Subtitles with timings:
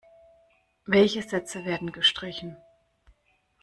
[0.87, 2.57] Welche Sätze werden gestrichen?